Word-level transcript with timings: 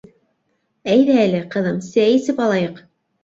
-Әйҙә 0.93 1.17
әле, 1.25 1.43
ҡыҙым, 1.57 1.77
сәй 1.89 2.17
эсеп 2.21 2.41
алайыҡ. 2.47 2.81